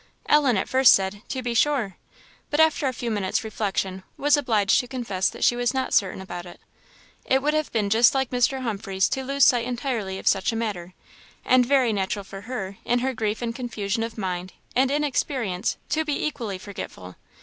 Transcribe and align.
Ellen 0.25 0.57
at 0.57 0.67
first 0.67 0.95
said, 0.95 1.21
"to 1.29 1.43
be 1.43 1.53
sure," 1.53 1.95
but 2.49 2.59
after 2.59 2.87
a 2.87 2.91
few 2.91 3.11
minutes' 3.11 3.43
reflection, 3.43 4.01
was 4.17 4.35
obliged 4.35 4.79
to 4.79 4.87
confess 4.87 5.29
that 5.29 5.43
she 5.43 5.55
was 5.55 5.75
not 5.75 5.93
certain 5.93 6.21
about 6.21 6.47
it. 6.47 6.59
It 7.23 7.43
would 7.43 7.53
have 7.53 7.71
been 7.71 7.87
just 7.87 8.15
like 8.15 8.31
Mr. 8.31 8.63
Humphreys 8.63 9.07
to 9.09 9.23
lose 9.23 9.45
sight 9.45 9.63
entirely 9.67 10.17
of 10.17 10.25
such 10.27 10.51
a 10.51 10.55
matter, 10.55 10.95
and 11.45 11.67
very 11.67 11.93
natural 11.93 12.25
for 12.25 12.41
her, 12.49 12.77
in 12.83 12.97
her 12.97 13.13
grief 13.13 13.43
and 13.43 13.53
confusion 13.55 14.01
of 14.01 14.17
mind, 14.17 14.53
and 14.75 14.89
inexperience, 14.89 15.77
to 15.89 16.03
be 16.03 16.25
equally 16.25 16.57
forgetful. 16.57 17.15